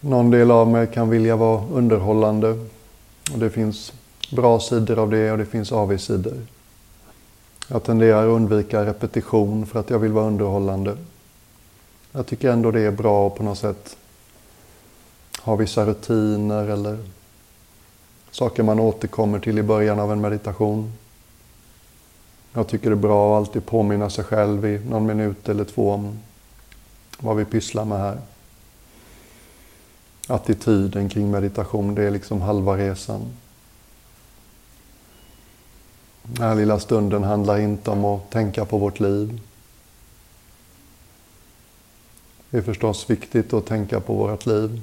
Någon 0.00 0.30
del 0.30 0.50
av 0.50 0.68
mig 0.68 0.86
kan 0.86 1.10
vilja 1.10 1.36
vara 1.36 1.64
underhållande. 1.72 2.50
Och 3.32 3.38
det 3.38 3.50
finns 3.50 3.92
bra 4.32 4.60
sidor 4.60 4.98
av 4.98 5.10
det 5.10 5.32
och 5.32 5.38
det 5.38 5.46
finns 5.46 5.72
avigsidor. 5.72 6.46
Jag 7.68 7.82
tenderar 7.82 8.26
att 8.26 8.32
undvika 8.32 8.86
repetition 8.86 9.66
för 9.66 9.80
att 9.80 9.90
jag 9.90 9.98
vill 9.98 10.12
vara 10.12 10.26
underhållande. 10.26 10.96
Jag 12.12 12.26
tycker 12.26 12.50
ändå 12.50 12.70
det 12.70 12.80
är 12.80 12.90
bra 12.90 13.26
att 13.26 13.36
på 13.36 13.42
något 13.42 13.58
sätt 13.58 13.96
ha 15.40 15.56
vissa 15.56 15.86
rutiner 15.86 16.68
eller 16.68 16.98
saker 18.30 18.62
man 18.62 18.80
återkommer 18.80 19.38
till 19.38 19.58
i 19.58 19.62
början 19.62 20.00
av 20.00 20.12
en 20.12 20.20
meditation. 20.20 20.92
Jag 22.52 22.68
tycker 22.68 22.90
det 22.90 22.94
är 22.94 22.96
bra 22.96 23.32
att 23.32 23.46
alltid 23.46 23.66
påminna 23.66 24.10
sig 24.10 24.24
själv 24.24 24.66
i 24.66 24.78
någon 24.78 25.06
minut 25.06 25.48
eller 25.48 25.64
två 25.64 25.92
om 25.92 26.18
vad 27.18 27.36
vi 27.36 27.44
pysslar 27.44 27.84
med 27.84 27.98
här. 27.98 28.18
Attityden 30.30 31.08
kring 31.08 31.30
meditation, 31.30 31.94
det 31.94 32.04
är 32.04 32.10
liksom 32.10 32.40
halva 32.40 32.76
resan. 32.76 33.20
Den 36.22 36.48
här 36.48 36.54
lilla 36.54 36.80
stunden 36.80 37.24
handlar 37.24 37.58
inte 37.58 37.90
om 37.90 38.04
att 38.04 38.30
tänka 38.30 38.64
på 38.64 38.78
vårt 38.78 39.00
liv. 39.00 39.40
Det 42.50 42.58
är 42.58 42.62
förstås 42.62 43.10
viktigt 43.10 43.52
att 43.52 43.66
tänka 43.66 44.00
på 44.00 44.14
vårt 44.14 44.46
liv. 44.46 44.80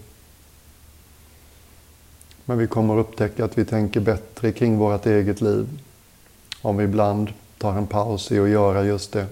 Men 2.46 2.58
vi 2.58 2.68
kommer 2.68 2.98
upptäcka 2.98 3.46
att 3.46 3.58
vi 3.58 3.66
tänker 3.66 4.00
bättre 4.00 4.52
kring 4.52 4.78
vårt 4.78 5.06
eget 5.06 5.42
liv 5.42 5.80
om 6.62 6.78
vi 6.78 6.84
ibland 6.84 7.34
tar 7.58 7.74
en 7.74 7.88
paus 7.88 8.32
i 8.32 8.40
att 8.40 8.50
göra 8.50 8.84
just 8.84 9.12
det. 9.12 9.28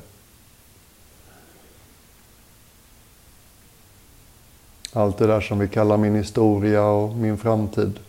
Allt 4.95 5.17
det 5.17 5.27
där 5.27 5.41
som 5.41 5.59
vi 5.59 5.67
kallar 5.67 5.97
min 5.97 6.15
historia 6.15 6.83
och 6.83 7.15
min 7.15 7.37
framtid. 7.37 7.99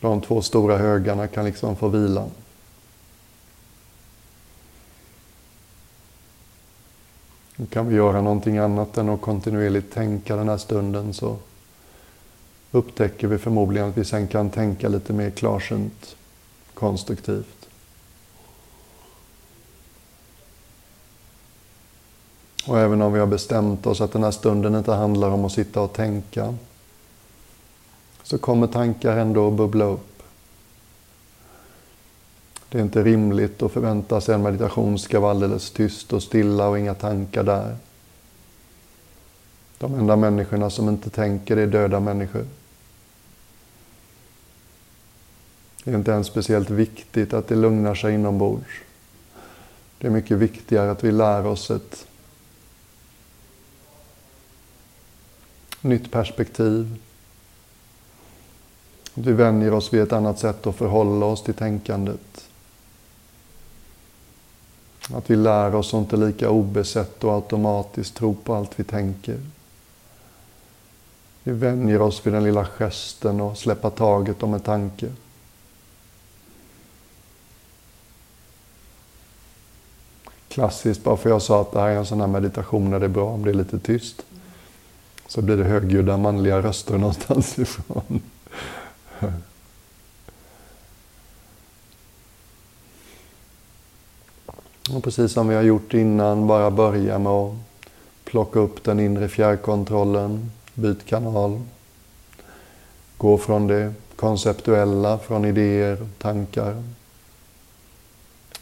De 0.00 0.20
två 0.20 0.42
stora 0.42 0.76
högarna 0.76 1.28
kan 1.28 1.44
liksom 1.44 1.76
få 1.76 1.88
vila. 1.88 2.26
kan 7.70 7.88
vi 7.88 7.94
göra 7.94 8.20
någonting 8.20 8.58
annat 8.58 8.98
än 8.98 9.08
att 9.08 9.20
kontinuerligt 9.20 9.94
tänka 9.94 10.36
den 10.36 10.48
här 10.48 10.56
stunden 10.56 11.14
så 11.14 11.36
upptäcker 12.70 13.28
vi 13.28 13.38
förmodligen 13.38 13.88
att 13.88 13.98
vi 13.98 14.04
sen 14.04 14.28
kan 14.28 14.50
tänka 14.50 14.88
lite 14.88 15.12
mer 15.12 15.30
klarsynt, 15.30 16.16
konstruktivt. 16.74 17.55
Och 22.66 22.80
även 22.80 23.02
om 23.02 23.12
vi 23.12 23.18
har 23.18 23.26
bestämt 23.26 23.86
oss 23.86 24.00
att 24.00 24.12
den 24.12 24.24
här 24.24 24.30
stunden 24.30 24.74
inte 24.74 24.92
handlar 24.92 25.30
om 25.30 25.44
att 25.44 25.52
sitta 25.52 25.80
och 25.80 25.92
tänka 25.92 26.54
så 28.22 28.38
kommer 28.38 28.66
tankar 28.66 29.16
ändå 29.16 29.48
att 29.48 29.54
bubbla 29.54 29.84
upp. 29.84 30.22
Det 32.68 32.78
är 32.78 32.82
inte 32.82 33.02
rimligt 33.02 33.62
att 33.62 33.72
förvänta 33.72 34.20
sig 34.20 34.34
en 34.34 34.42
meditation 34.42 34.98
ska 34.98 35.20
vara 35.20 35.30
alldeles 35.30 35.70
tyst 35.70 36.12
och 36.12 36.22
stilla 36.22 36.68
och 36.68 36.78
inga 36.78 36.94
tankar 36.94 37.42
där. 37.42 37.76
De 39.78 39.94
enda 39.94 40.16
människorna 40.16 40.70
som 40.70 40.88
inte 40.88 41.10
tänker 41.10 41.56
är 41.56 41.66
döda 41.66 42.00
människor. 42.00 42.44
Det 45.84 45.90
är 45.90 45.94
inte 45.94 46.10
ens 46.10 46.26
speciellt 46.26 46.70
viktigt 46.70 47.34
att 47.34 47.48
det 47.48 47.54
lugnar 47.54 47.94
sig 47.94 48.14
inombords. 48.14 48.80
Det 49.98 50.06
är 50.06 50.10
mycket 50.10 50.36
viktigare 50.36 50.90
att 50.90 51.04
vi 51.04 51.12
lär 51.12 51.46
oss 51.46 51.70
ett 51.70 52.06
nytt 55.80 56.10
perspektiv. 56.10 56.96
Att 59.14 59.26
vi 59.26 59.32
vänjer 59.32 59.72
oss 59.72 59.92
vid 59.92 60.00
ett 60.00 60.12
annat 60.12 60.38
sätt 60.38 60.66
att 60.66 60.76
förhålla 60.76 61.26
oss 61.26 61.42
till 61.42 61.54
tänkandet. 61.54 62.48
Att 65.14 65.30
vi 65.30 65.36
lär 65.36 65.74
oss 65.74 65.94
att 65.94 66.00
inte 66.00 66.16
lika 66.16 66.50
obesett 66.50 67.24
och 67.24 67.34
automatiskt 67.34 68.14
tro 68.14 68.34
på 68.34 68.54
allt 68.54 68.80
vi 68.80 68.84
tänker. 68.84 69.40
Vi 71.42 71.52
vänjer 71.52 72.02
oss 72.02 72.26
vid 72.26 72.32
den 72.32 72.44
lilla 72.44 72.64
gesten 72.64 73.40
och 73.40 73.58
släppa 73.58 73.90
taget 73.90 74.42
om 74.42 74.54
en 74.54 74.60
tanke. 74.60 75.08
Klassiskt, 80.48 81.04
bara 81.04 81.16
för 81.16 81.30
jag 81.30 81.42
sa 81.42 81.60
att 81.60 81.72
det 81.72 81.80
här 81.80 81.88
är 81.88 81.96
en 81.96 82.06
sån 82.06 82.20
här 82.20 82.26
meditation 82.26 82.90
där 82.90 83.00
det 83.00 83.06
är 83.06 83.10
bra 83.10 83.28
om 83.28 83.44
det 83.44 83.50
är 83.50 83.54
lite 83.54 83.78
tyst. 83.78 84.22
Så 85.28 85.42
blir 85.42 85.56
det 85.56 85.64
högljudda 85.64 86.16
manliga 86.16 86.62
röster 86.62 86.98
någonstans 86.98 87.58
ifrån. 87.58 88.20
Och 94.94 95.04
precis 95.04 95.32
som 95.32 95.48
vi 95.48 95.54
har 95.54 95.62
gjort 95.62 95.94
innan, 95.94 96.46
bara 96.46 96.70
börja 96.70 97.18
med 97.18 97.32
att 97.32 97.54
plocka 98.24 98.58
upp 98.58 98.84
den 98.84 99.00
inre 99.00 99.28
fjärrkontrollen, 99.28 100.50
byt 100.74 101.06
kanal. 101.06 101.62
Gå 103.16 103.38
från 103.38 103.66
det 103.66 103.94
konceptuella, 104.16 105.18
från 105.18 105.44
idéer, 105.44 106.08
tankar. 106.18 106.82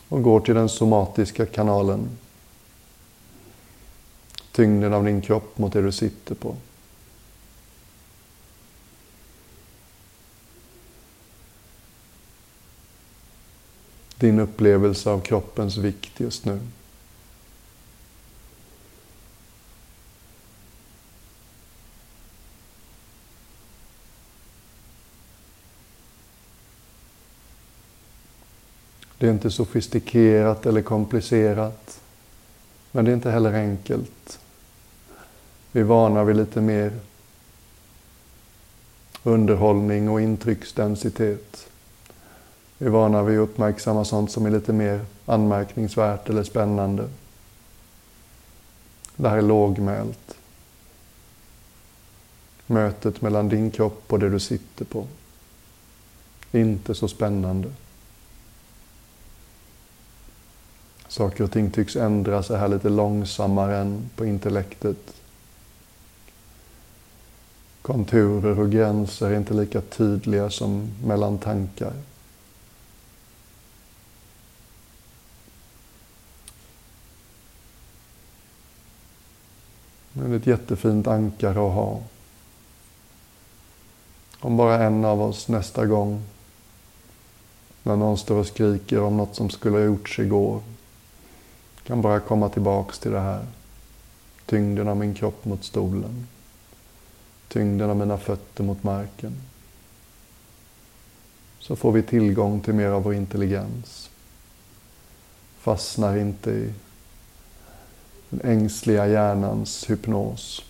Och 0.09 0.23
gå 0.23 0.41
till 0.41 0.55
den 0.55 0.69
somatiska 0.69 1.47
kanalen. 1.47 2.09
Tyngden 4.55 4.95
av 4.95 5.05
din 5.05 5.21
kropp 5.21 5.59
mot 5.59 5.73
det 5.73 5.83
du 5.83 5.93
sitter 5.93 6.35
på. 6.35 6.57
din 14.25 14.39
upplevelse 14.39 15.11
av 15.11 15.21
kroppens 15.21 15.77
vikt 15.77 16.21
just 16.21 16.45
nu. 16.45 16.61
Det 29.19 29.27
är 29.27 29.31
inte 29.31 29.51
sofistikerat 29.51 30.67
eller 30.67 30.83
komplicerat. 30.83 32.01
Men 32.93 33.05
det 33.05 33.11
är 33.11 33.15
inte 33.15 33.31
heller 33.31 33.53
enkelt. 33.53 34.41
Vi 35.75 35.81
är 35.81 35.85
vana 35.85 36.25
vid 36.25 36.37
lite 36.37 36.61
mer 36.61 36.93
underhållning 39.23 40.09
och 40.09 40.21
intrycksdensitet. 40.21 41.69
Vi 42.79 42.87
är 42.87 42.91
vana 42.91 43.23
vid 43.23 43.39
att 43.39 43.49
uppmärksamma 43.49 44.05
sånt 44.05 44.31
som 44.31 44.47
är 44.47 44.51
lite 44.51 44.73
mer 44.73 45.01
anmärkningsvärt 45.27 46.29
eller 46.29 46.43
spännande. 46.43 47.09
Det 49.17 49.29
här 49.29 49.37
är 49.37 49.43
lågmält. 49.43 50.37
Mötet 52.67 53.23
mellan 53.23 53.49
din 53.49 53.71
kropp 53.71 54.13
och 54.13 54.19
det 54.19 54.31
du 54.31 54.41
sitter 54.41 54.85
på. 54.85 55.07
Inte 56.53 56.95
så 56.95 57.09
spännande. 57.09 57.73
Saker 61.09 61.45
och 61.45 61.53
ting 61.53 61.71
tycks 61.71 61.97
ändra 61.97 62.43
sig 62.43 62.59
här 62.59 62.69
lite 62.69 62.89
långsammare 62.89 63.77
än 63.77 64.11
på 64.17 64.27
intellektet. 64.27 65.15
Konturer 67.85 68.59
och 68.61 68.71
gränser 68.71 69.31
är 69.31 69.37
inte 69.37 69.55
lika 69.55 69.81
tydliga 69.81 70.51
som 70.51 70.91
mellan 71.05 71.39
tankar. 71.39 71.93
Men 80.13 80.33
ett 80.33 80.47
jättefint 80.47 81.07
ankare 81.07 81.51
att 81.51 81.75
ha. 81.75 82.03
Om 84.41 84.57
bara 84.57 84.85
en 84.85 85.05
av 85.05 85.23
oss 85.23 85.49
nästa 85.49 85.87
gång, 85.87 86.23
när 87.83 87.97
någon 87.97 88.19
står 88.19 88.37
och 88.37 88.47
skriker 88.47 89.01
om 89.01 89.17
något 89.17 89.37
som 89.37 89.51
skulle 89.51 89.77
ha 89.77 89.85
gjorts 89.85 90.19
igår, 90.19 90.63
kan 91.87 92.03
bara 92.03 92.21
komma 92.21 92.49
tillbaks 92.49 92.99
till 92.99 93.13
det 93.13 93.21
här. 93.21 93.47
Tyngden 94.47 94.89
av 94.89 94.97
min 94.97 95.15
kropp 95.15 95.45
mot 95.45 95.65
stolen. 95.65 96.27
Tyngden 97.49 97.91
av 97.91 97.97
mina 97.97 98.19
fötter 98.19 98.65
mot 98.65 98.83
marken. 98.83 99.37
Så 101.59 101.77
får 101.77 101.93
vi 101.93 102.03
tillgång 102.03 102.61
till 102.61 102.75
mer 102.75 102.89
av 102.89 103.03
vår 103.03 103.15
intelligens. 103.15 104.11
Fastnar 105.59 106.17
inte 106.17 106.51
i 106.51 106.73
den 108.31 108.41
ängsliga 108.51 109.07
hjärnans 109.07 109.91
hypnos. 109.91 110.65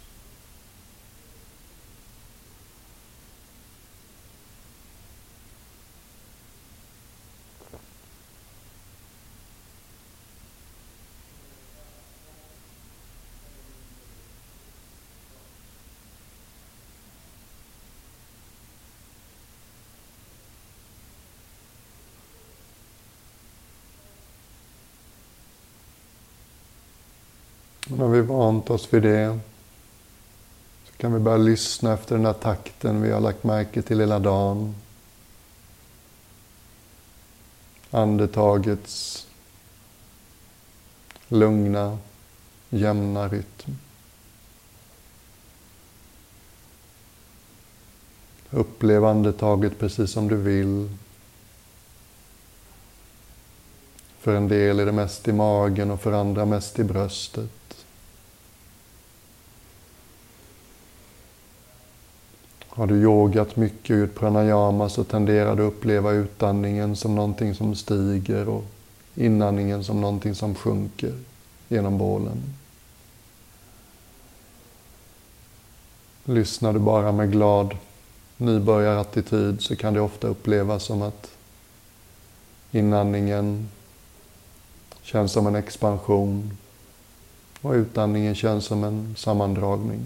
När 28.53 28.73
oss 28.73 28.95
vid 28.95 29.03
det 29.03 29.39
så 30.85 30.93
kan 30.97 31.15
vi 31.15 31.21
börja 31.21 31.37
lyssna 31.37 31.93
efter 31.93 32.17
den 32.17 32.27
här 32.27 32.33
takten 32.33 33.03
vi 33.03 33.11
har 33.11 33.21
lagt 33.21 33.45
märke 33.45 33.83
till 33.83 34.01
hela 34.01 34.19
dagen. 34.19 34.75
Andetagets 37.91 39.27
lugna, 41.29 41.99
jämna 42.71 43.29
rytm. 43.29 43.79
Upplev 48.51 49.05
andetaget 49.05 49.79
precis 49.79 50.11
som 50.11 50.29
du 50.29 50.37
vill. 50.37 50.91
För 54.19 54.35
en 54.35 54.49
del 54.49 54.81
är 54.81 54.87
det 54.87 54.93
mest 54.93 55.29
i 55.29 55.33
magen 55.33 55.91
och 55.91 56.01
för 56.01 56.13
andra 56.13 56.45
mest 56.45 56.79
i 56.79 56.85
bröstet. 56.85 57.51
Har 62.75 62.87
du 62.87 62.95
yogat 62.95 63.57
mycket 63.57 63.91
och 63.91 64.01
gjort 64.01 64.15
pranayama 64.15 64.89
så 64.89 65.05
tenderar 65.05 65.57
du 65.57 65.67
att 65.67 65.73
uppleva 65.73 66.13
utandningen 66.13 66.97
som 66.97 67.15
någonting 67.15 67.55
som 67.55 67.75
stiger 67.75 68.49
och 68.49 68.65
inandningen 69.15 69.85
som 69.85 70.01
någonting 70.01 70.35
som 70.35 70.55
sjunker 70.55 71.15
genom 71.69 71.99
bålen. 71.99 72.43
Lyssnar 76.25 76.73
du 76.73 76.79
bara 76.79 77.13
med 77.13 77.33
glad 77.33 77.77
nybörjarattityd 78.37 79.63
så 79.63 79.77
kan 79.77 79.95
det 79.95 80.01
ofta 80.01 80.27
upplevas 80.29 80.85
som 80.85 81.03
att 81.03 81.31
inandningen 82.71 83.69
känns 85.03 85.33
som 85.33 85.47
en 85.47 85.55
expansion 85.55 86.59
och 87.61 87.73
utandningen 87.73 88.35
känns 88.35 88.65
som 88.65 88.85
en 88.85 89.15
sammandragning. 89.19 90.01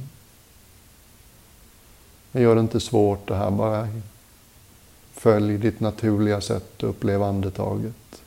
Gör 2.39 2.55
det 2.55 2.61
inte 2.61 2.81
svårt 2.81 3.29
det 3.29 3.37
här, 3.37 3.51
bara 3.51 3.89
följ 5.13 5.59
ditt 5.59 5.81
naturliga 5.81 6.41
sätt 6.41 6.77
att 6.77 6.83
uppleva 6.85 7.27
andetaget. 7.27 8.23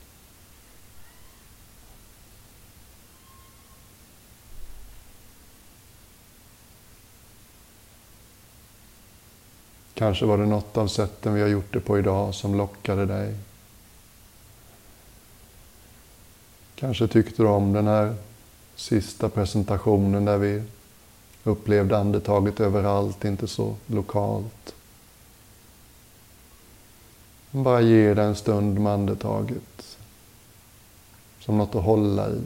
Kanske 9.94 10.26
var 10.26 10.38
det 10.38 10.46
något 10.46 10.78
av 10.78 10.88
sätten 10.88 11.34
vi 11.34 11.42
har 11.42 11.48
gjort 11.48 11.74
det 11.74 11.80
på 11.80 12.00
idag 12.00 12.36
som 12.36 12.56
lockade 12.56 13.06
dig. 13.06 13.36
Kanske 16.76 17.08
tyckte 17.08 17.44
du 17.44 17.50
om 17.50 17.74
den 17.74 17.88
här 17.88 18.16
sista 18.76 19.30
presentationen 19.30 20.26
där 20.26 20.38
vi 20.38 20.64
upplevde 21.44 21.98
andetaget 21.98 22.60
överallt, 22.60 23.26
inte 23.26 23.48
så 23.48 23.76
lokalt. 23.88 24.76
Bara 27.52 27.82
ge 27.82 28.14
det 28.14 28.24
en 28.24 28.36
stund 28.36 28.80
med 28.80 28.94
andetaget. 28.94 29.98
Som 31.40 31.58
något 31.58 31.76
att 31.76 31.84
hålla 31.84 32.30
i. 32.30 32.42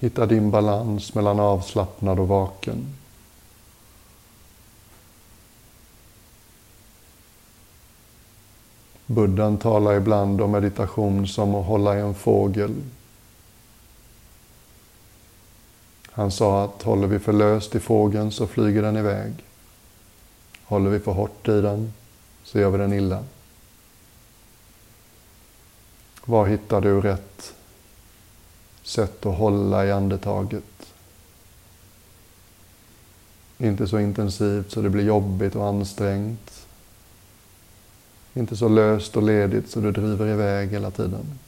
Hitta 0.00 0.26
din 0.26 0.50
balans 0.50 1.14
mellan 1.14 1.40
avslappnad 1.40 2.18
och 2.18 2.28
vaken. 2.28 2.94
Buddhan 9.06 9.58
talar 9.58 9.94
ibland 9.94 10.40
om 10.40 10.50
meditation 10.50 11.26
som 11.26 11.54
att 11.54 11.66
hålla 11.66 11.96
i 11.96 12.00
en 12.00 12.14
fågel. 12.14 12.74
Han 16.18 16.30
sa 16.30 16.64
att 16.64 16.82
håller 16.82 17.06
vi 17.06 17.18
för 17.18 17.32
löst 17.32 17.74
i 17.74 17.80
fågeln 17.80 18.32
så 18.32 18.46
flyger 18.46 18.82
den 18.82 18.96
iväg. 18.96 19.32
Håller 20.64 20.90
vi 20.90 21.00
för 21.00 21.12
hårt 21.12 21.48
i 21.48 21.60
den 21.60 21.92
så 22.44 22.58
gör 22.58 22.70
vi 22.70 22.78
den 22.78 22.92
illa. 22.92 23.24
Var 26.24 26.46
hittar 26.46 26.80
du 26.80 27.00
rätt 27.00 27.54
sätt 28.82 29.26
att 29.26 29.38
hålla 29.38 29.86
i 29.86 29.92
andetaget? 29.92 30.94
Inte 33.58 33.88
så 33.88 33.98
intensivt 33.98 34.70
så 34.70 34.80
det 34.80 34.90
blir 34.90 35.04
jobbigt 35.04 35.56
och 35.56 35.66
ansträngt. 35.66 36.66
Inte 38.34 38.56
så 38.56 38.68
löst 38.68 39.16
och 39.16 39.22
ledigt 39.22 39.70
så 39.70 39.80
du 39.80 39.92
driver 39.92 40.26
iväg 40.26 40.68
hela 40.68 40.90
tiden. 40.90 41.38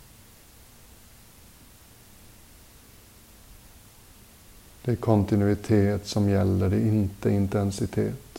Det 4.84 4.92
är 4.92 4.96
kontinuitet 4.96 6.06
som 6.06 6.28
gäller, 6.28 6.70
det 6.70 6.76
är 6.76 6.86
inte 6.86 7.30
intensitet. 7.30 8.29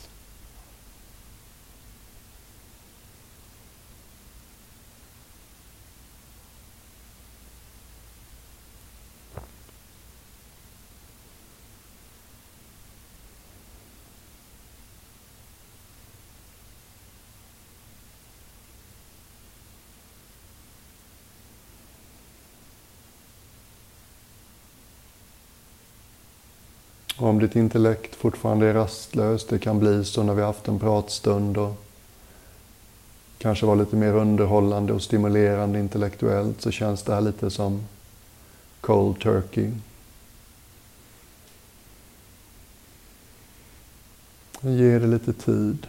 Om 27.22 27.40
ditt 27.40 27.56
intellekt 27.56 28.16
fortfarande 28.16 28.68
är 28.68 28.74
rastlöst, 28.74 29.50
det 29.50 29.60
kan 29.60 29.80
bli 29.80 30.06
så 30.06 30.24
när 30.24 30.34
vi 30.34 30.42
haft 30.42 30.68
en 30.68 30.80
pratstund 30.80 31.58
och 31.58 31.74
kanske 33.38 33.66
var 33.66 33.76
lite 33.76 33.96
mer 33.96 34.14
underhållande 34.14 34.94
och 34.94 35.02
stimulerande 35.02 35.80
intellektuellt, 35.80 36.62
så 36.62 36.72
känns 36.72 37.04
det 37.04 37.14
här 37.14 37.22
lite 37.22 37.52
som 37.52 37.84
cold 38.82 39.20
turkey. 39.20 39.72
Ge 44.62 45.00
det 45.00 45.08
lite 45.08 45.34
tid. 45.34 45.88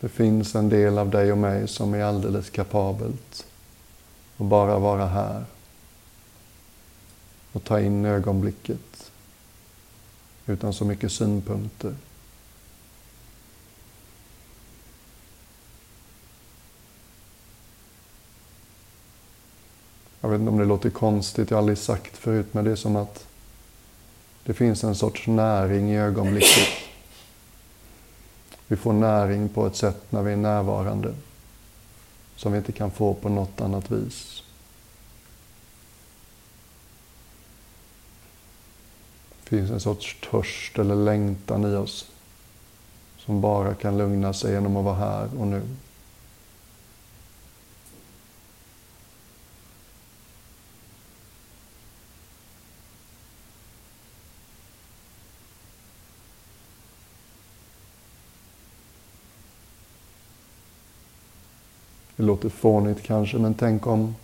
Det 0.00 0.08
finns 0.08 0.54
en 0.54 0.68
del 0.68 0.98
av 0.98 1.10
dig 1.10 1.32
och 1.32 1.38
mig 1.38 1.68
som 1.68 1.94
är 1.94 2.04
alldeles 2.04 2.50
kapabelt 2.50 3.46
att 4.36 4.46
bara 4.46 4.78
vara 4.78 5.06
här 5.06 5.44
och 7.52 7.64
ta 7.64 7.80
in 7.80 8.04
ögonblicket 8.04 8.95
utan 10.46 10.72
så 10.72 10.84
mycket 10.84 11.12
synpunkter. 11.12 11.94
Jag 20.20 20.28
vet 20.28 20.40
inte 20.40 20.50
om 20.50 20.58
det 20.58 20.64
låter 20.64 20.90
konstigt, 20.90 21.50
jag 21.50 21.56
har 21.56 21.62
aldrig 21.62 21.78
sagt 21.78 22.16
förut, 22.16 22.46
men 22.52 22.64
det 22.64 22.70
är 22.70 22.76
som 22.76 22.96
att 22.96 23.26
det 24.44 24.54
finns 24.54 24.84
en 24.84 24.94
sorts 24.94 25.26
näring 25.26 25.90
i 25.90 25.98
ögonblicket. 25.98 26.68
Vi 28.66 28.76
får 28.76 28.92
näring 28.92 29.48
på 29.48 29.66
ett 29.66 29.76
sätt 29.76 30.12
när 30.12 30.22
vi 30.22 30.32
är 30.32 30.36
närvarande 30.36 31.14
som 32.36 32.52
vi 32.52 32.58
inte 32.58 32.72
kan 32.72 32.90
få 32.90 33.14
på 33.14 33.28
något 33.28 33.60
annat 33.60 33.90
vis. 33.90 34.42
Finns 39.48 39.70
en 39.70 39.80
sorts 39.80 40.16
törst 40.30 40.78
eller 40.78 40.94
längtan 40.94 41.72
i 41.72 41.76
oss 41.76 42.10
som 43.18 43.40
bara 43.40 43.74
kan 43.74 43.98
lugna 43.98 44.32
sig 44.32 44.52
genom 44.52 44.76
att 44.76 44.84
vara 44.84 44.94
här 44.94 45.28
och 45.38 45.46
nu. 45.46 45.62
Det 62.16 62.22
låter 62.22 62.48
fånigt 62.48 63.02
kanske, 63.02 63.38
men 63.38 63.54
tänk 63.54 63.86
om 63.86 64.14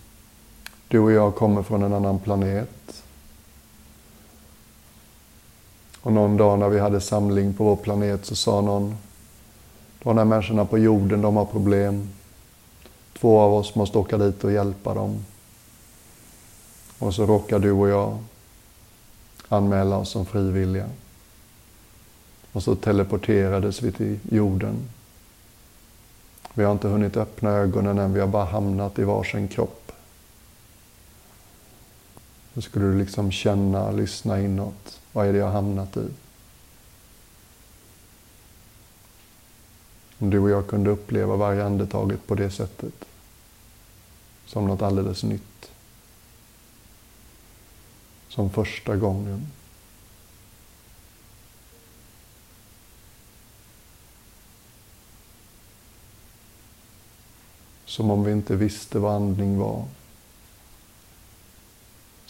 du 0.88 0.98
och 0.98 1.12
jag 1.12 1.34
kommer 1.34 1.62
från 1.62 1.82
en 1.82 1.92
annan 1.92 2.18
planet 2.18 3.01
och 6.02 6.12
någon 6.12 6.36
dag 6.36 6.58
när 6.58 6.68
vi 6.68 6.80
hade 6.80 7.00
samling 7.00 7.54
på 7.54 7.64
vår 7.64 7.76
planet 7.76 8.26
så 8.26 8.36
sa 8.36 8.60
någon, 8.60 8.96
de 10.02 10.18
här 10.18 10.24
människorna 10.24 10.64
på 10.64 10.78
jorden, 10.78 11.22
de 11.22 11.36
har 11.36 11.44
problem. 11.44 12.08
Två 13.18 13.40
av 13.40 13.54
oss 13.54 13.74
måste 13.74 13.98
åka 13.98 14.18
dit 14.18 14.44
och 14.44 14.52
hjälpa 14.52 14.94
dem. 14.94 15.24
Och 16.98 17.14
så 17.14 17.26
råkar 17.26 17.58
du 17.58 17.72
och 17.72 17.88
jag 17.88 18.18
anmäla 19.48 19.96
oss 19.96 20.10
som 20.10 20.26
frivilliga. 20.26 20.88
Och 22.52 22.62
så 22.62 22.74
teleporterades 22.74 23.82
vi 23.82 23.92
till 23.92 24.18
jorden. 24.30 24.76
Vi 26.54 26.64
har 26.64 26.72
inte 26.72 26.88
hunnit 26.88 27.16
öppna 27.16 27.50
ögonen 27.50 27.98
än, 27.98 28.12
vi 28.12 28.20
har 28.20 28.26
bara 28.26 28.44
hamnat 28.44 28.98
i 28.98 29.04
varsin 29.04 29.48
kropp. 29.48 29.92
Då 32.54 32.60
skulle 32.60 32.84
du 32.84 32.98
liksom 32.98 33.32
känna, 33.32 33.90
lyssna 33.90 34.40
inåt. 34.40 35.01
Vad 35.12 35.26
är 35.26 35.32
det 35.32 35.38
jag 35.38 35.46
har 35.46 35.52
hamnat 35.52 35.96
i? 35.96 36.08
Om 40.18 40.30
du 40.30 40.38
och 40.38 40.50
jag 40.50 40.66
kunde 40.66 40.90
uppleva 40.90 41.36
varje 41.36 41.64
andetaget 41.64 42.26
på 42.26 42.34
det 42.34 42.50
sättet. 42.50 43.04
Som 44.46 44.66
något 44.66 44.82
alldeles 44.82 45.22
nytt. 45.22 45.70
Som 48.28 48.50
första 48.50 48.96
gången. 48.96 49.46
Som 57.84 58.10
om 58.10 58.24
vi 58.24 58.32
inte 58.32 58.56
visste 58.56 58.98
vad 58.98 59.14
andning 59.14 59.58
var. 59.58 59.84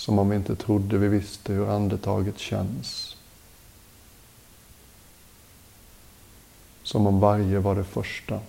Som 0.02 0.18
om 0.18 0.30
vi 0.30 0.36
inte 0.36 0.56
trodde 0.56 0.98
vi 0.98 1.08
visste 1.08 1.52
hur 1.52 1.68
andetaget 1.68 2.38
känns. 2.38 3.16
Som 6.82 7.06
om 7.06 7.20
varje 7.20 7.58
var 7.58 7.74
det 7.74 7.84
första. 7.84 8.40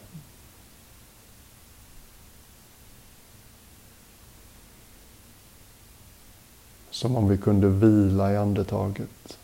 Som 6.90 7.16
om 7.16 7.30
vi 7.30 7.38
kunde 7.38 7.70
vila 7.70 8.34
i 8.34 8.38
andetaget. 8.38 9.38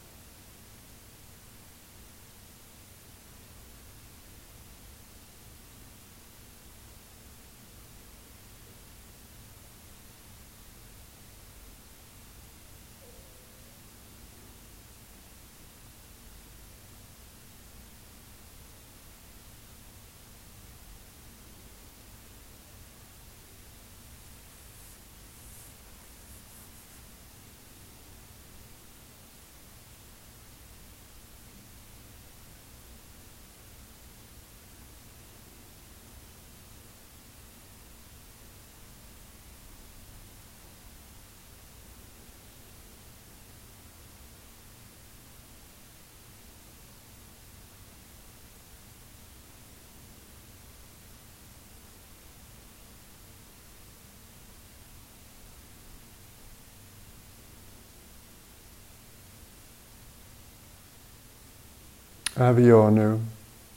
Det 62.39 62.45
här 62.45 62.53
vi 62.53 62.63
gör 62.63 62.91
nu, 62.91 63.25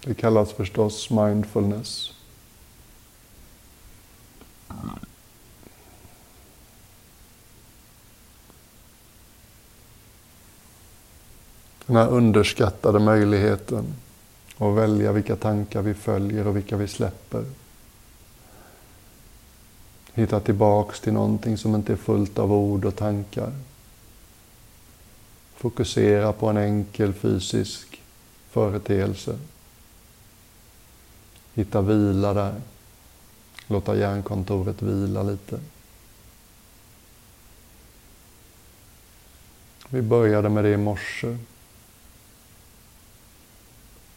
det 0.05 0.15
kallas 0.15 0.53
förstås 0.53 1.11
mindfulness. 1.11 2.13
Den 11.87 11.97
här 11.97 12.09
underskattade 12.09 12.99
möjligheten 12.99 13.95
att 14.59 14.75
välja 14.75 15.13
vilka 15.13 15.37
tankar 15.37 15.83
vi 15.83 15.95
följer 15.95 16.47
och 16.47 16.57
vilka 16.57 16.77
vi 16.77 16.89
släpper. 16.89 17.45
Hitta 20.15 20.41
tillbaks 20.41 21.01
till 21.01 21.13
någonting 21.13 21.59
som 21.59 21.75
inte 21.75 21.93
är 21.93 21.97
fullt 21.97 22.39
av 22.39 22.53
ord 22.53 22.85
och 22.85 22.97
tankar. 22.97 23.53
Fokusera 25.55 26.33
på 26.33 26.49
en 26.49 26.57
enkel 26.57 27.13
fysisk 27.13 27.92
företeelse. 28.53 29.39
Hitta 31.55 31.81
vila 31.81 32.35
där. 32.35 32.55
Låta 33.67 33.97
hjärnkontoret 33.97 34.83
vila 34.83 35.23
lite. 35.23 35.61
Vi 39.89 40.03
började 40.03 40.49
med 40.49 40.65
det 40.65 40.71
i 40.71 40.77
morse. 40.77 41.37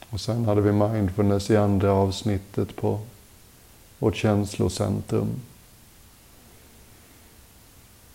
Och 0.10 0.22
sen 0.22 0.46
hade 0.46 0.62
vi 0.62 0.72
mindfulness 0.72 1.50
i 1.50 1.58
andra 1.58 1.92
avsnittet 1.92 2.76
på 2.76 3.00
vårt 4.00 4.16
känslocentrum. 4.16 5.42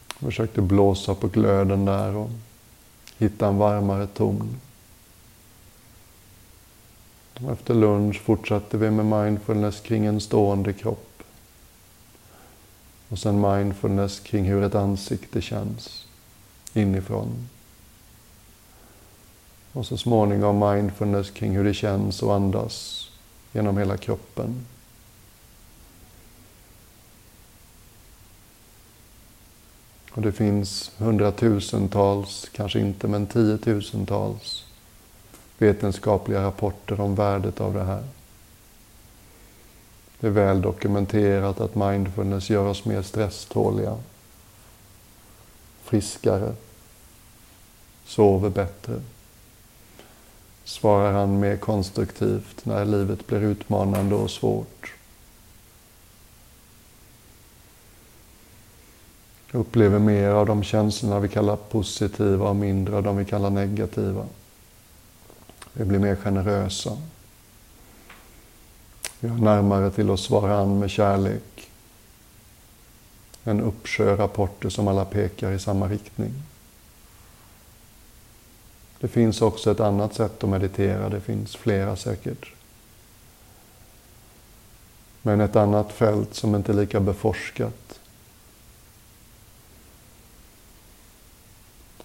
Försökte 0.08 0.60
blåsa 0.60 1.14
på 1.14 1.28
glöden 1.28 1.84
där 1.84 2.16
och 2.16 2.30
hitta 3.18 3.48
en 3.48 3.56
varmare 3.56 4.06
ton. 4.06 4.60
Efter 7.48 7.74
lunch 7.74 8.20
fortsatte 8.20 8.76
vi 8.76 8.90
med 8.90 9.06
mindfulness 9.06 9.80
kring 9.80 10.06
en 10.06 10.20
stående 10.20 10.72
kropp. 10.72 11.22
Och 13.08 13.18
sen 13.18 13.40
mindfulness 13.40 14.20
kring 14.20 14.44
hur 14.44 14.62
ett 14.62 14.74
ansikte 14.74 15.40
känns 15.42 16.06
inifrån. 16.74 17.48
Och 19.72 19.86
så 19.86 19.96
småningom 19.96 20.58
mindfulness 20.58 21.30
kring 21.30 21.56
hur 21.56 21.64
det 21.64 21.74
känns 21.74 22.22
att 22.22 22.28
andas 22.28 23.08
genom 23.52 23.78
hela 23.78 23.96
kroppen. 23.96 24.66
Och 30.12 30.22
det 30.22 30.32
finns 30.32 30.90
hundratusentals, 30.98 32.48
kanske 32.52 32.80
inte, 32.80 33.08
men 33.08 33.26
tiotusentals 33.26 34.64
vetenskapliga 35.60 36.42
rapporter 36.42 37.00
om 37.00 37.14
värdet 37.14 37.60
av 37.60 37.74
det 37.74 37.84
här. 37.84 38.04
Det 40.20 40.26
är 40.26 40.30
väl 40.30 40.62
dokumenterat 40.62 41.60
att 41.60 41.74
mindfulness 41.74 42.50
gör 42.50 42.66
oss 42.66 42.84
mer 42.84 43.02
stresståliga, 43.02 43.96
friskare, 45.82 46.54
sover 48.04 48.50
bättre, 48.50 49.00
svarar 50.64 51.12
han 51.12 51.40
mer 51.40 51.56
konstruktivt 51.56 52.64
när 52.64 52.84
livet 52.84 53.26
blir 53.26 53.40
utmanande 53.40 54.14
och 54.14 54.30
svårt. 54.30 54.94
Upplever 59.52 59.98
mer 59.98 60.28
av 60.28 60.46
de 60.46 60.62
känslorna 60.62 61.20
vi 61.20 61.28
kallar 61.28 61.56
positiva 61.56 62.48
och 62.48 62.56
mindre 62.56 62.96
av 62.96 63.02
de 63.02 63.16
vi 63.16 63.24
kallar 63.24 63.50
negativa. 63.50 64.26
Vi 65.80 65.86
blir 65.86 65.98
mer 65.98 66.16
generösa. 66.16 66.98
Vi 69.20 69.28
har 69.28 69.38
närmare 69.38 69.90
till 69.90 70.10
att 70.10 70.20
svara 70.20 70.58
an 70.58 70.78
med 70.78 70.90
kärlek. 70.90 71.70
En 73.44 73.60
uppsjö 73.60 74.16
rapporter 74.16 74.68
som 74.68 74.88
alla 74.88 75.04
pekar 75.04 75.52
i 75.52 75.58
samma 75.58 75.88
riktning. 75.88 76.32
Det 79.00 79.08
finns 79.08 79.42
också 79.42 79.70
ett 79.70 79.80
annat 79.80 80.14
sätt 80.14 80.44
att 80.44 80.50
meditera, 80.50 81.08
det 81.08 81.20
finns 81.20 81.56
flera 81.56 81.96
säkert. 81.96 82.52
Men 85.22 85.40
ett 85.40 85.56
annat 85.56 85.92
fält 85.92 86.34
som 86.34 86.54
inte 86.54 86.72
är 86.72 86.76
lika 86.76 87.00
beforskat. 87.00 88.00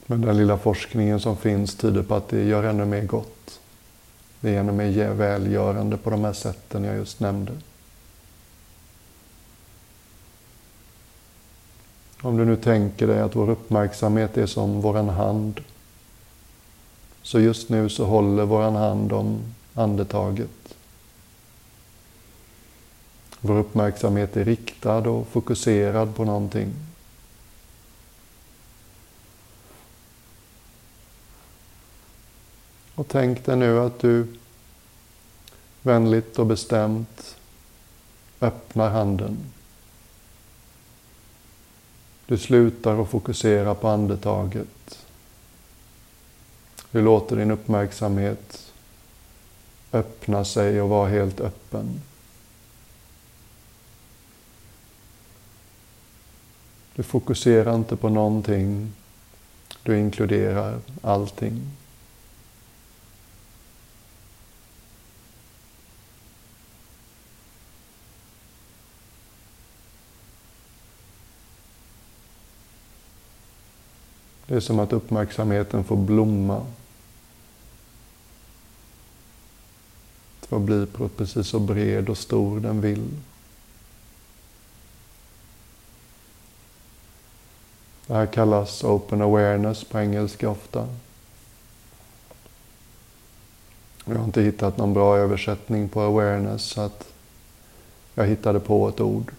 Men 0.05 0.22
den 0.22 0.38
lilla 0.38 0.58
forskningen 0.58 1.20
som 1.20 1.38
finns 1.38 1.75
tyder 1.75 2.03
på 2.03 2.15
att 2.15 2.29
det 2.29 2.44
gör 2.44 2.63
ännu 2.63 2.86
mer 2.86 3.03
gott. 3.03 3.60
Det 4.46 4.56
är 4.56 4.60
ännu 4.60 4.72
mer 4.72 5.14
välgörande 5.14 5.98
på 5.98 6.10
de 6.10 6.24
här 6.24 6.34
sätten 6.34 6.84
jag 6.84 6.96
just 6.96 7.20
nämnde. 7.20 7.52
Om 12.22 12.38
du 12.38 12.46
nu 12.46 12.56
tänker 12.56 13.08
dig 13.08 13.22
att 13.22 13.36
vår 13.36 13.50
uppmärksamhet 13.50 14.38
är 14.38 14.46
som 14.46 14.82
våran 14.82 15.10
hand. 15.10 15.62
Så 17.22 17.40
just 17.40 17.70
nu 17.70 17.90
så 17.90 18.06
håller 18.06 18.46
våran 18.46 18.75
hand 18.75 19.14
om 19.14 19.40
andetaget. 19.74 20.75
Vår 23.40 23.58
uppmärksamhet 23.58 24.38
är 24.38 24.46
riktad 24.46 25.10
och 25.10 25.28
fokuserad 25.28 26.16
på 26.16 26.25
någonting. 26.25 26.74
Och 32.96 33.08
tänk 33.08 33.46
dig 33.46 33.56
nu 33.56 33.80
att 33.80 34.00
du 34.00 34.28
vänligt 35.82 36.40
och 36.40 36.46
bestämt 36.46 37.38
öppnar 38.42 38.90
handen. 38.90 39.38
Du 42.25 42.38
slutar 42.38 43.02
att 43.02 43.10
fokusera 43.10 43.75
på 43.75 43.88
andetaget. 43.88 45.06
Du 46.92 47.02
låter 47.02 47.36
din 47.36 47.52
uppmärksamhet 47.52 48.72
öppna 49.92 50.46
sig 50.46 50.82
och 50.82 50.90
vara 50.90 51.10
helt 51.10 51.40
öppen. 51.40 52.02
Du 56.96 57.04
fokuserar 57.04 57.75
inte 57.75 57.96
på 57.96 58.10
någonting. 58.10 58.94
Du 59.84 60.00
inkluderar 60.00 60.80
allting. 61.02 61.72
Det 74.48 74.56
är 74.56 74.60
som 74.60 74.80
att 74.80 74.94
uppmärksamheten 74.94 75.84
får 75.84 75.96
blomma. 75.96 76.66
Får 80.42 80.60
bli 80.60 80.88
precis 81.18 81.48
så 81.48 81.60
bred 81.60 82.10
och 82.10 82.18
stor 82.18 82.60
den 82.60 82.82
vill. 82.82 83.10
Det 88.08 88.14
här 88.14 88.25
kallas 88.25 88.84
open 88.84 89.22
awareness 89.22 89.84
på 89.84 90.00
engelska 90.00 90.50
ofta. 90.50 90.88
Jag 94.06 94.16
har 94.16 94.25
inte 94.25 94.42
hittat 94.42 94.78
någon 94.78 94.94
bra 94.94 95.18
översättning 95.18 95.90
på 95.90 96.02
awareness 96.02 96.64
så 96.64 96.82
att 96.82 97.08
jag 98.14 98.28
hittade 98.28 98.60
på 98.60 98.90
ett 98.90 99.02
ord. 99.02 99.32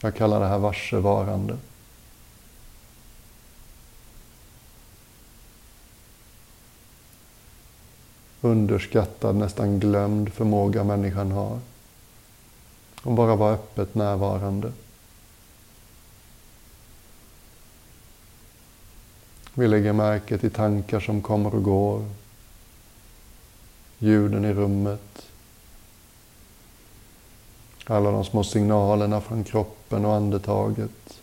Jag 0.00 0.16
kallar 0.16 0.40
det 0.40 0.46
här 0.46 0.58
varsevarande. 0.58 1.56
Underskattad, 8.40 9.36
nästan 9.36 9.80
glömd 9.80 10.32
förmåga 10.32 10.84
människan 10.84 11.30
har. 11.30 11.58
Om 13.02 13.14
bara 13.14 13.36
vara 13.36 13.54
öppet 13.54 13.94
närvarande. 13.94 14.72
Vi 19.54 19.68
lägger 19.68 19.92
märke 19.92 20.38
till 20.38 20.50
tankar 20.50 21.00
som 21.00 21.22
kommer 21.22 21.54
och 21.54 21.62
går. 21.62 22.04
Ljuden 23.98 24.44
i 24.44 24.52
rummet. 24.52 25.26
Alla 27.84 28.10
de 28.10 28.24
små 28.24 28.44
signalerna 28.44 29.20
från 29.20 29.44
kroppen 29.44 30.04
och 30.04 30.14
andetaget. 30.14 31.20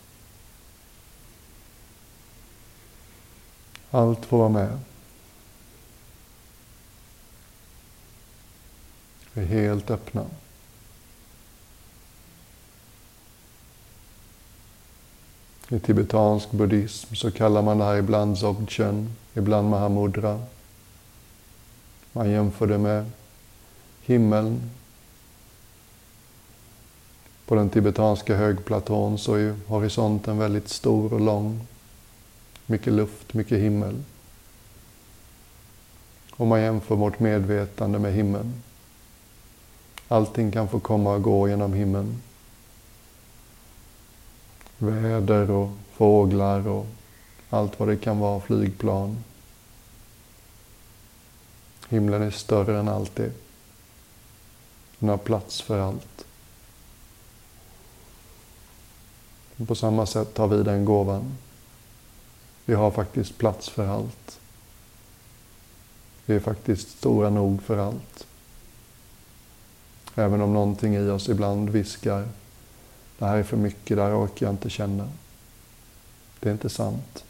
Allt 3.90 4.24
får 4.24 4.38
vara 4.38 4.48
med. 4.48 4.78
Är 9.40 9.46
helt 9.46 9.90
öppna. 9.90 10.24
I 15.68 15.78
tibetansk 15.78 16.50
buddhism 16.50 17.14
så 17.14 17.30
kallar 17.30 17.62
man 17.62 17.78
det 17.78 17.84
här 17.84 17.96
ibland 17.96 18.36
Dzogchen, 18.36 19.16
ibland 19.34 19.70
Mahamudra. 19.70 20.42
Man 22.12 22.30
jämför 22.30 22.66
det 22.66 22.78
med 22.78 23.10
himmeln. 24.02 24.70
På 27.46 27.54
den 27.54 27.70
tibetanska 27.70 28.36
högplatån 28.36 29.18
så 29.18 29.34
är 29.34 29.56
horisonten 29.66 30.38
väldigt 30.38 30.68
stor 30.68 31.12
och 31.12 31.20
lång. 31.20 31.66
Mycket 32.66 32.92
luft, 32.92 33.34
mycket 33.34 33.58
himmel. 33.58 34.02
Och 36.30 36.46
man 36.46 36.60
jämför 36.60 36.94
vårt 36.94 37.20
medvetande 37.20 37.98
med 37.98 38.12
himlen. 38.12 38.62
Allting 40.08 40.50
kan 40.50 40.68
få 40.68 40.80
komma 40.80 41.14
och 41.14 41.22
gå 41.22 41.48
genom 41.48 41.72
himlen. 41.72 42.22
Väder 44.78 45.50
och 45.50 45.70
fåglar 45.92 46.68
och 46.68 46.86
allt 47.50 47.80
vad 47.80 47.88
det 47.88 47.96
kan 47.96 48.18
vara, 48.18 48.40
flygplan. 48.40 49.24
Himlen 51.88 52.22
är 52.22 52.30
större 52.30 52.78
än 52.78 52.88
allt 52.88 53.16
det. 53.16 53.32
Den 54.98 55.08
har 55.08 55.18
plats 55.18 55.60
för 55.60 55.78
allt. 55.78 56.26
Och 59.56 59.68
på 59.68 59.74
samma 59.74 60.06
sätt 60.06 60.34
tar 60.34 60.48
vi 60.48 60.62
den 60.62 60.84
gåvan. 60.84 61.36
Vi 62.64 62.74
har 62.74 62.90
faktiskt 62.90 63.38
plats 63.38 63.68
för 63.68 63.86
allt. 63.86 64.40
Vi 66.26 66.34
är 66.34 66.40
faktiskt 66.40 66.98
stora 66.98 67.30
nog 67.30 67.62
för 67.62 67.78
allt. 67.78 68.26
Även 70.18 70.40
om 70.40 70.52
någonting 70.52 70.94
i 70.94 71.08
oss 71.08 71.28
ibland 71.28 71.70
viskar, 71.70 72.28
det 73.18 73.24
här 73.24 73.36
är 73.36 73.42
för 73.42 73.56
mycket, 73.56 73.96
det 73.96 74.02
här 74.02 74.24
orkar 74.24 74.46
jag 74.46 74.52
inte 74.52 74.70
känna. 74.70 75.08
Det 76.40 76.48
är 76.48 76.52
inte 76.52 76.68
sant. 76.68 77.24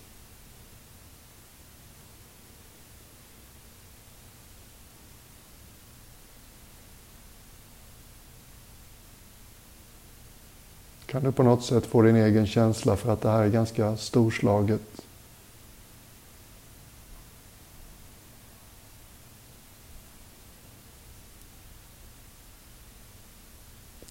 Kan 11.07 11.25
du 11.25 11.33
på 11.33 11.43
något 11.43 11.65
sätt 11.65 11.87
få 11.87 12.03
din 12.03 12.17
egen 12.17 12.47
känsla 12.47 12.97
för 12.97 13.13
att 13.13 13.21
det 13.21 13.31
här 13.31 13.43
är 13.43 13.49
ganska 13.49 13.97
storslaget? 13.97 15.06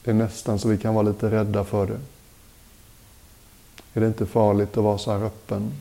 Det 0.06 0.12
är 0.12 0.16
nästan 0.16 0.60
så 0.60 0.68
vi 0.68 0.78
kan 0.78 0.94
vara 0.94 1.08
lite 1.08 1.32
rädda 1.32 1.64
för 1.64 1.88
det. 1.88 2.00
Är 3.94 4.02
det 4.02 4.08
inte 4.08 4.26
farligt 4.26 4.78
att 4.78 4.84
vara 4.84 4.98
så 4.98 5.12
här 5.12 5.26
öppen? 5.26 5.74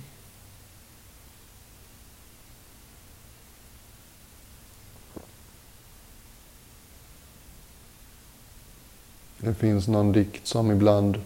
Det 9.38 9.54
finns 9.54 9.88
någon 9.88 10.12
dikt 10.12 10.46
som 10.46 10.70
ibland 10.70 11.20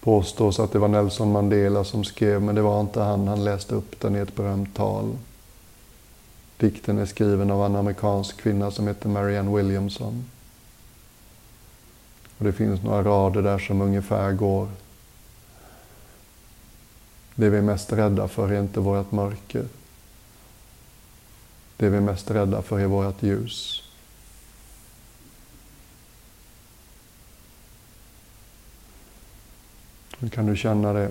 påstås 0.00 0.60
att 0.60 0.72
det 0.72 0.78
var 0.78 0.88
Nelson 0.88 1.32
Mandela 1.32 1.84
som 1.84 2.04
skrev, 2.04 2.42
men 2.42 2.54
det 2.54 2.62
var 2.62 2.80
inte 2.80 3.00
han. 3.00 3.28
Han 3.28 3.44
läste 3.44 3.74
upp 3.74 4.00
den 4.00 4.16
i 4.16 4.18
ett 4.18 4.34
berömt 4.34 4.74
tal. 4.76 5.16
Dikten 6.56 6.98
är 6.98 7.06
skriven 7.06 7.50
av 7.50 7.66
en 7.66 7.76
amerikansk 7.76 8.36
kvinna 8.36 8.70
som 8.70 8.88
heter 8.88 9.08
Marianne 9.08 9.56
Williamson. 9.56 10.24
Och 12.38 12.44
det 12.44 12.52
finns 12.52 12.82
några 12.82 13.02
rader 13.02 13.42
där 13.42 13.58
som 13.58 13.80
ungefär 13.80 14.32
går. 14.32 14.68
Det 17.34 17.50
vi 17.50 17.58
är 17.58 17.62
mest 17.62 17.92
rädda 17.92 18.28
för 18.28 18.52
är 18.52 18.60
inte 18.60 18.80
vårt 18.80 19.12
mörker. 19.12 19.68
Det 21.76 21.88
vi 21.88 21.96
är 21.96 22.00
mest 22.00 22.30
rädda 22.30 22.62
för 22.62 22.80
är 22.80 22.86
vårt 22.86 23.22
ljus. 23.22 23.82
Hur 30.18 30.28
kan 30.28 30.46
du 30.46 30.56
känna 30.56 30.92
det? 30.92 31.10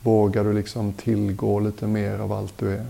Vågar 0.00 0.44
du 0.44 0.52
liksom 0.52 0.92
tillgå 0.92 1.60
lite 1.60 1.86
mer 1.86 2.18
av 2.18 2.32
allt 2.32 2.58
du 2.58 2.72
är? 2.72 2.86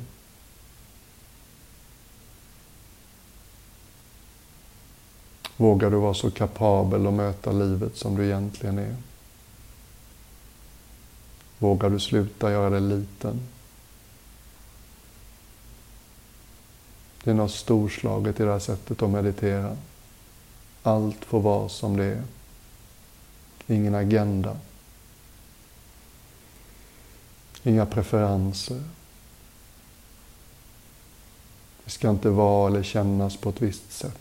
Vågar 5.57 5.91
du 5.91 5.97
vara 5.97 6.15
så 6.15 6.31
kapabel 6.31 7.07
att 7.07 7.15
möta 7.15 7.53
livet 7.53 7.97
som 7.97 8.17
du 8.17 8.25
egentligen 8.25 8.79
är? 8.79 8.97
Vågar 11.59 11.91
du 11.91 12.01
sluta 12.01 12.51
göra 12.51 12.71
dig 12.71 12.81
liten? 12.81 13.41
Det 17.25 17.31
är 17.31 17.35
något 17.35 17.53
storslaget 17.53 18.41
i 18.41 18.43
det 18.43 18.53
här 18.53 18.59
sättet 18.59 19.03
att 19.03 19.11
meditera. 19.11 19.77
Allt 20.83 21.25
får 21.25 21.41
vara 21.41 21.69
som 21.69 21.97
det 21.97 22.05
är. 22.05 22.23
Ingen 23.67 23.95
agenda. 23.95 24.57
Inga 27.63 27.87
preferenser. 27.87 28.83
Det 31.85 31.91
ska 31.91 32.11
inte 32.11 32.29
vara 32.29 32.71
eller 32.71 32.83
kännas 32.83 33.37
på 33.37 33.49
ett 33.49 33.63
visst 33.63 33.93
sätt. 33.93 34.19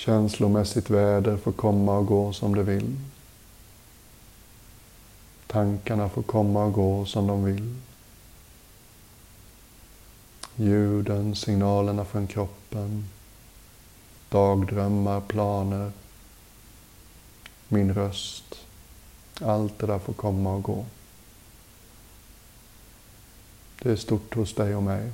Känslomässigt 0.00 0.90
väder 0.90 1.36
får 1.36 1.52
komma 1.52 1.98
och 1.98 2.06
gå 2.06 2.32
som 2.32 2.54
det 2.54 2.62
vill. 2.62 2.96
Tankarna 5.46 6.08
får 6.08 6.22
komma 6.22 6.64
och 6.64 6.72
gå 6.72 7.04
som 7.04 7.26
de 7.26 7.44
vill. 7.44 7.76
ljuden, 10.56 11.34
signalerna 11.34 12.04
från 12.04 12.26
kroppen, 12.26 13.08
dagdrömmar, 14.28 15.20
planer, 15.20 15.92
min 17.68 17.94
röst. 17.94 18.54
Allt 19.40 19.78
det 19.78 19.86
där 19.86 19.98
får 19.98 20.12
komma 20.12 20.54
och 20.54 20.62
gå. 20.62 20.86
Det 23.82 23.90
är 23.90 23.96
stort 23.96 24.34
hos 24.34 24.54
dig 24.54 24.76
och 24.76 24.82
mig. 24.82 25.12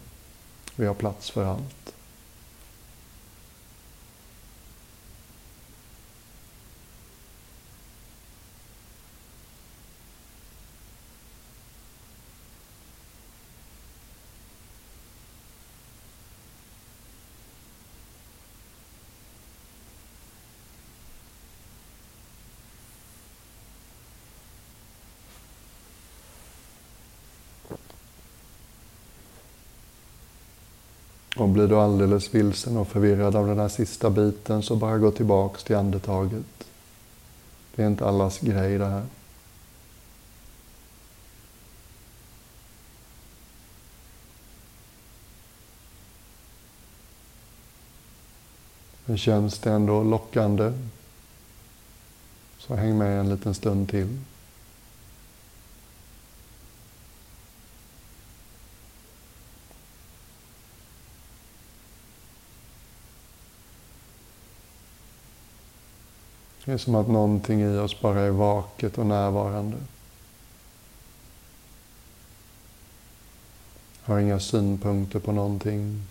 Vi 0.77 0.87
har 0.87 0.95
plats 0.95 1.31
för 1.31 1.45
allt. 1.45 1.96
Och 31.37 31.49
blir 31.49 31.69
du 31.69 31.77
alldeles 31.77 32.35
vilsen 32.35 32.77
och 32.77 32.89
förvirrad 32.89 33.37
av 33.37 33.47
den 33.47 33.59
här 33.59 33.69
sista 33.69 34.11
biten 34.11 34.63
så 34.63 34.77
bara 34.77 34.99
gå 34.99 35.11
tillbaks 35.11 35.65
till 35.65 35.77
andetaget. 35.77 36.67
Det 37.75 37.83
är 37.83 37.87
inte 37.87 38.07
allas 38.07 38.41
grej 38.41 38.79
det 38.79 38.87
här. 38.87 39.03
Men 49.05 49.19
känns 49.19 49.59
det 49.59 49.71
ändå 49.71 50.03
lockande 50.03 50.73
så 52.59 52.75
häng 52.75 52.99
med 52.99 53.21
en 53.21 53.29
liten 53.29 53.55
stund 53.55 53.89
till. 53.89 54.19
Det 66.67 66.73
är 66.73 66.79
som 66.79 66.95
att 66.95 67.09
någonting 67.09 67.61
i 67.61 67.79
oss 67.79 68.01
bara 68.01 68.21
är 68.21 68.31
vaket 68.31 68.99
och 68.99 69.07
närvarande. 69.07 69.77
Har 74.03 74.19
inga 74.19 74.41
synpunkter 74.41 75.19
på 75.19 75.33
någonting. 75.33 76.03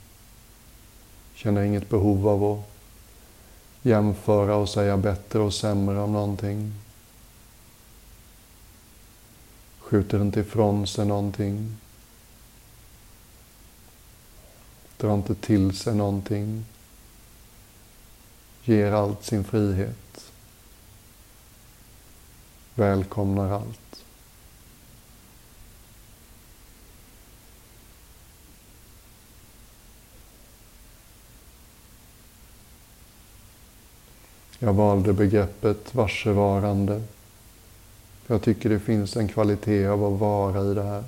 Känner 1.34 1.62
inget 1.62 1.90
behov 1.90 2.28
av 2.28 2.44
att 2.44 2.66
jämföra 3.82 4.56
och 4.56 4.70
säga 4.70 4.98
bättre 4.98 5.40
och 5.40 5.54
sämre 5.54 6.00
om 6.00 6.14
någonting. 6.14 6.74
Skjuter 9.80 10.22
inte 10.22 10.40
ifrån 10.40 10.88
sig 10.88 11.06
någonting. 11.06 11.78
Drar 14.98 15.14
inte 15.14 15.36
till 15.36 15.78
sig 15.78 15.96
någonting. 15.96 16.66
Ger 18.64 18.92
allt 18.92 19.24
sin 19.24 19.44
frihet 19.44 20.25
välkomnar 22.76 23.52
allt. 23.52 24.04
Jag 34.60 34.74
valde 34.74 35.14
begreppet 35.14 35.96
varsevarande. 35.96 37.04
Jag 38.28 38.42
tycker 38.42 38.70
det 38.70 38.80
finns 38.80 39.18
en 39.18 39.28
kvalitet 39.28 39.88
av 39.88 40.04
att 40.04 40.20
vara 40.20 40.72
i 40.72 40.74
det 40.74 40.84
här. 40.84 41.04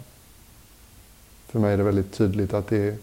För 1.47 1.59
mig 1.59 1.73
är 1.73 1.77
det 1.77 1.83
väldigt 1.83 2.13
tydligt 2.13 2.53
att 2.53 2.67
det, 2.67 2.97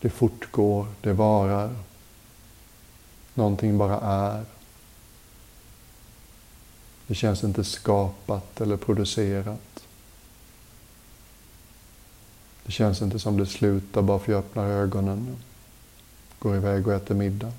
det 0.00 0.10
fortgår, 0.10 0.86
det 1.00 1.12
varar. 1.12 1.74
Någonting 3.34 3.78
bara 3.78 4.00
är. 4.00 4.44
Det 7.06 7.14
känns 7.14 7.44
inte 7.44 7.64
skapat 7.64 8.60
eller 8.60 8.76
producerat. 8.76 9.84
Det 12.66 12.72
känns 12.72 13.02
inte 13.02 13.18
som 13.18 13.36
det 13.36 13.46
slutar 13.46 14.02
bara 14.02 14.18
för 14.18 14.24
att 14.24 14.28
jag 14.28 14.38
öppnar 14.38 14.66
ögonen 14.66 15.36
går 16.38 16.56
iväg 16.56 16.86
och 16.86 16.94
äter 16.94 17.14
middag. 17.14 17.52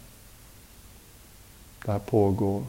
Det 1.85 1.91
här 1.91 1.99
pågår. 1.99 2.63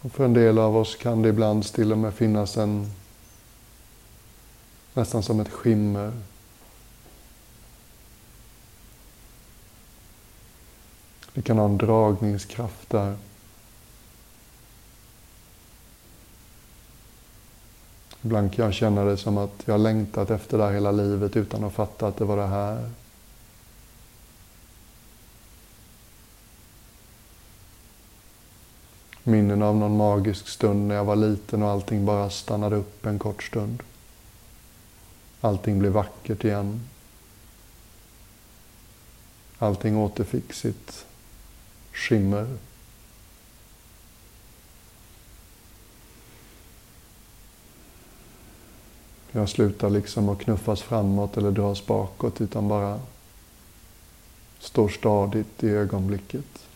Och 0.00 0.07
för 0.18 0.24
en 0.24 0.34
del 0.34 0.58
av 0.58 0.76
oss 0.76 0.96
kan 0.96 1.22
det 1.22 1.28
ibland 1.28 1.64
till 1.64 1.92
och 1.92 1.98
med 1.98 2.14
finnas 2.14 2.56
en 2.56 2.90
nästan 4.94 5.22
som 5.22 5.40
ett 5.40 5.48
skimmer. 5.48 6.12
Det 11.34 11.42
kan 11.42 11.58
ha 11.58 11.64
en 11.64 11.78
dragningskraft 11.78 12.90
där. 12.90 13.16
Ibland 18.22 18.54
kan 18.54 18.64
jag 18.64 18.74
känna 18.74 19.04
det 19.04 19.16
som 19.16 19.38
att 19.38 19.62
jag 19.64 19.80
längtat 19.80 20.30
efter 20.30 20.58
det 20.58 20.64
här 20.64 20.72
hela 20.72 20.92
livet 20.92 21.36
utan 21.36 21.64
att 21.64 21.72
fatta 21.72 22.06
att 22.06 22.16
det 22.16 22.24
var 22.24 22.36
det 22.36 22.46
här. 22.46 22.90
Minnen 29.28 29.62
av 29.62 29.76
någon 29.76 29.96
magisk 29.96 30.48
stund 30.48 30.88
när 30.88 30.94
jag 30.94 31.04
var 31.04 31.16
liten 31.16 31.62
och 31.62 31.68
allting 31.68 32.06
bara 32.06 32.30
stannade 32.30 32.76
upp 32.76 33.06
en 33.06 33.18
kort 33.18 33.42
stund. 33.42 33.82
Allting 35.40 35.78
blev 35.78 35.92
vackert 35.92 36.44
igen. 36.44 36.80
Allting 39.58 39.96
återfick 39.96 40.52
sitt 40.52 41.06
skimmer. 41.92 42.56
Jag 49.32 49.48
slutar 49.48 49.90
liksom 49.90 50.28
att 50.28 50.38
knuffas 50.38 50.82
framåt 50.82 51.36
eller 51.36 51.50
dras 51.50 51.86
bakåt 51.86 52.40
utan 52.40 52.68
bara 52.68 53.00
står 54.58 54.88
stadigt 54.88 55.64
i 55.64 55.68
ögonblicket. 55.68 56.67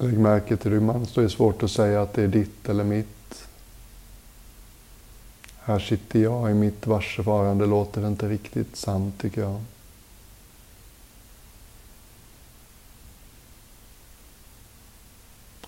Lägg 0.00 0.18
märke 0.18 0.56
till 0.56 0.70
rymman, 0.70 0.96
man 0.96 1.06
så 1.06 1.20
är 1.20 1.28
svårt 1.28 1.62
att 1.62 1.70
säga 1.70 2.02
att 2.02 2.14
det 2.14 2.22
är 2.22 2.28
ditt 2.28 2.68
eller 2.68 2.84
mitt. 2.84 3.48
Här 5.58 5.78
sitter 5.78 6.18
jag 6.18 6.50
i 6.50 6.54
mitt 6.54 6.86
varsevarande, 6.86 7.66
låter 7.66 8.06
inte 8.06 8.28
riktigt 8.28 8.76
sant 8.76 9.20
tycker 9.20 9.40
jag. 9.40 9.60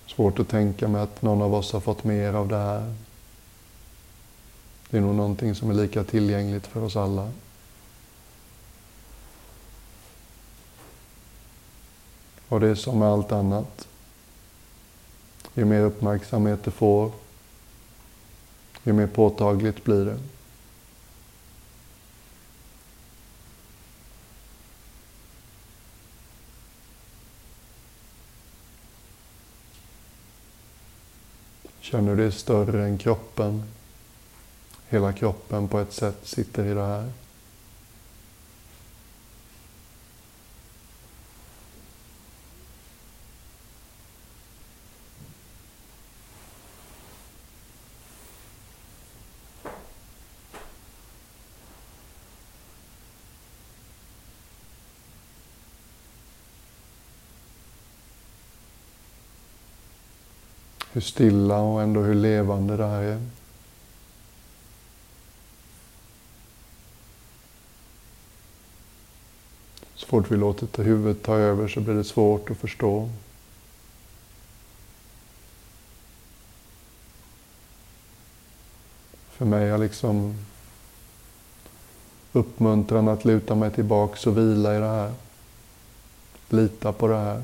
Svårt 0.06 0.38
att 0.38 0.48
tänka 0.48 0.88
mig 0.88 1.02
att 1.02 1.22
någon 1.22 1.42
av 1.42 1.54
oss 1.54 1.72
har 1.72 1.80
fått 1.80 2.04
mer 2.04 2.32
av 2.34 2.48
det 2.48 2.56
här. 2.56 2.94
Det 4.90 4.96
är 4.96 5.00
nog 5.00 5.14
någonting 5.14 5.54
som 5.54 5.70
är 5.70 5.74
lika 5.74 6.04
tillgängligt 6.04 6.66
för 6.66 6.82
oss 6.82 6.96
alla. 6.96 7.30
Och 12.48 12.60
det 12.60 12.68
är 12.68 12.74
som 12.74 12.98
med 12.98 13.08
allt 13.08 13.32
annat 13.32 13.86
ju 15.60 15.66
mer 15.66 15.80
uppmärksamhet 15.80 16.64
du 16.64 16.70
får, 16.70 17.12
ju 18.84 18.92
mer 18.92 19.06
påtagligt 19.06 19.84
blir 19.84 20.04
det. 20.04 20.18
Känner 31.80 32.16
du 32.16 32.22
dig 32.22 32.32
större 32.32 32.84
än 32.84 32.98
kroppen? 32.98 33.62
Hela 34.88 35.12
kroppen 35.12 35.68
på 35.68 35.78
ett 35.78 35.92
sätt 35.92 36.18
sitter 36.22 36.64
i 36.64 36.74
det 36.74 36.86
här. 36.86 37.12
Hur 60.92 61.00
stilla 61.00 61.58
och 61.58 61.82
ändå 61.82 62.00
hur 62.00 62.14
levande 62.14 62.76
det 62.76 62.86
här 62.86 63.02
är. 63.02 63.20
Så 69.94 70.06
fort 70.06 70.30
vi 70.30 70.36
låter 70.36 70.84
huvudet 70.84 71.22
ta 71.22 71.34
över 71.34 71.68
så 71.68 71.80
blir 71.80 71.94
det 71.94 72.04
svårt 72.04 72.50
att 72.50 72.56
förstå. 72.56 73.10
För 79.28 79.44
mig 79.44 79.68
är 79.68 79.78
liksom 79.78 80.34
uppmuntran 82.32 83.08
att 83.08 83.24
luta 83.24 83.54
mig 83.54 83.70
tillbaks 83.70 84.26
och 84.26 84.38
vila 84.38 84.76
i 84.76 84.78
det 84.78 84.86
här. 84.86 85.12
Lita 86.48 86.92
på 86.92 87.08
det 87.08 87.16
här. 87.16 87.42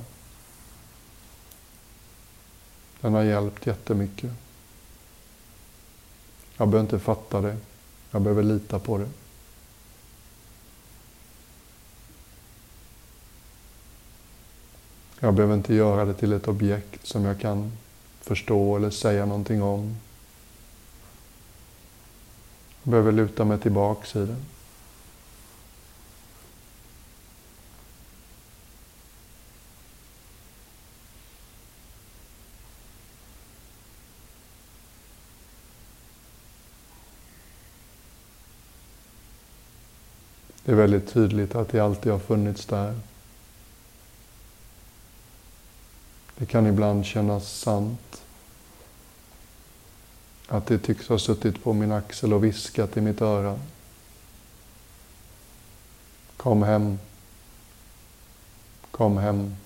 Den 3.07 3.15
har 3.15 3.23
hjälpt 3.23 3.67
jättemycket. 3.67 4.31
Jag 6.57 6.69
behöver 6.69 6.81
inte 6.81 6.99
fatta 6.99 7.41
det. 7.41 7.57
Jag 8.11 8.23
behöver 8.23 8.43
lita 8.43 8.79
på 8.79 8.99
det. 8.99 9.09
Jag 15.21 15.35
behöver 15.35 15.55
inte 15.55 15.75
göra 15.75 16.05
det 16.05 16.15
till 16.15 16.33
ett 16.33 16.49
objekt 16.49 17.07
som 17.07 17.25
jag 17.25 17.41
kan 17.41 17.73
förstå 18.21 18.77
eller 18.77 18.91
säga 18.91 19.27
någonting 19.27 19.63
om. 19.63 19.97
Jag 22.83 22.91
behöver 22.91 23.13
luta 23.13 23.45
mig 23.45 23.61
tillbaks 23.61 24.17
i 24.17 24.27
det. 24.27 24.37
Det 40.67 40.73
är 40.73 40.77
väldigt 40.77 41.13
tydligt 41.13 41.55
att 41.55 41.69
det 41.69 41.81
alltid 41.81 42.13
har 42.13 42.19
funnits 42.19 42.67
där. 42.67 43.01
Det 46.37 46.47
kan 46.47 46.67
ibland 46.67 47.07
kännas 47.07 47.59
sant. 47.59 48.23
Att 50.49 50.67
det 50.67 50.79
tycks 50.79 51.09
ha 51.09 51.19
suttit 51.19 51.65
på 51.65 51.73
min 51.73 51.93
axel 51.93 52.33
och 52.33 52.45
viskat 52.45 52.97
i 52.97 53.01
mitt 53.01 53.23
öra. 53.23 53.59
Kom 56.37 56.63
hem. 56.63 56.99
Kom 58.91 59.17
hem. 59.17 59.57